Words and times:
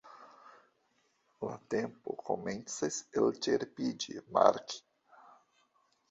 La 1.47 1.57
tempo 1.73 2.15
komencas 2.29 2.97
elĉerpiĝi, 3.21 4.15
Mark! 4.39 4.75